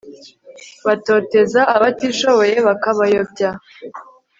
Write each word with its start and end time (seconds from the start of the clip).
batoteza 0.85 1.61
abatishoboye 1.75 2.55
bakabayobya 2.67 3.49